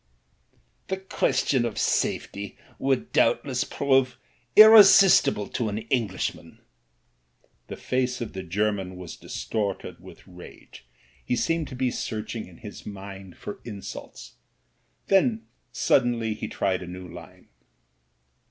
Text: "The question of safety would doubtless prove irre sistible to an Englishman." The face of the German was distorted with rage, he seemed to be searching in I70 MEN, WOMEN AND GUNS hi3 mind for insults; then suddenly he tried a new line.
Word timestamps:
"The 0.87 0.97
question 0.97 1.63
of 1.63 1.77
safety 1.77 2.57
would 2.79 3.11
doubtless 3.13 3.63
prove 3.63 4.17
irre 4.57 4.79
sistible 4.81 5.47
to 5.53 5.69
an 5.69 5.77
Englishman." 5.77 6.57
The 7.67 7.75
face 7.75 8.19
of 8.19 8.33
the 8.33 8.41
German 8.41 8.95
was 8.95 9.15
distorted 9.15 9.99
with 9.99 10.27
rage, 10.27 10.87
he 11.23 11.35
seemed 11.35 11.67
to 11.67 11.75
be 11.75 11.91
searching 11.91 12.47
in 12.47 12.57
I70 12.61 12.63
MEN, 12.63 12.63
WOMEN 12.63 12.63
AND 12.63 12.63
GUNS 12.63 12.81
hi3 12.81 12.93
mind 12.93 13.37
for 13.37 13.59
insults; 13.63 14.33
then 15.05 15.45
suddenly 15.71 16.33
he 16.33 16.47
tried 16.47 16.81
a 16.81 16.87
new 16.87 17.07
line. 17.07 17.49